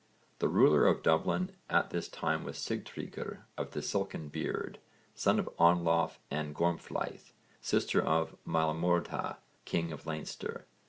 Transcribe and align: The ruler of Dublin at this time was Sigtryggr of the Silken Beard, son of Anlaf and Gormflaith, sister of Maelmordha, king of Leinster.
The 0.39 0.47
ruler 0.47 0.87
of 0.87 1.03
Dublin 1.03 1.51
at 1.69 1.91
this 1.91 2.07
time 2.09 2.43
was 2.43 2.57
Sigtryggr 2.57 3.43
of 3.55 3.69
the 3.69 3.83
Silken 3.83 4.29
Beard, 4.29 4.79
son 5.13 5.37
of 5.37 5.47
Anlaf 5.59 6.17
and 6.31 6.55
Gormflaith, 6.55 7.33
sister 7.61 8.01
of 8.01 8.35
Maelmordha, 8.43 9.37
king 9.65 9.91
of 9.91 10.07
Leinster. 10.07 10.65